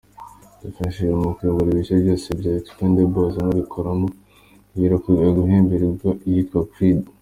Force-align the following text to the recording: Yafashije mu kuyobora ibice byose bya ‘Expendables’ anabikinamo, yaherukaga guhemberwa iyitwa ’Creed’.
Yafashije 0.63 1.13
mu 1.21 1.27
kuyobora 1.35 1.67
ibice 1.71 1.93
byose 2.01 2.27
bya 2.39 2.51
‘Expendables’ 2.59 3.33
anabikinamo, 3.41 4.07
yaherukaga 4.73 5.27
guhemberwa 5.37 6.09
iyitwa 6.27 6.59
’Creed’. 6.71 7.01